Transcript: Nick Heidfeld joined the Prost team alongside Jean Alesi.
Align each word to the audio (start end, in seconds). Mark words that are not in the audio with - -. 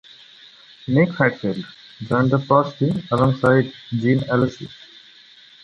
Nick 0.87 1.09
Heidfeld 1.19 1.63
joined 2.01 2.31
the 2.31 2.39
Prost 2.39 2.79
team 2.79 3.03
alongside 3.11 3.71
Jean 3.91 4.21
Alesi. 4.21 4.67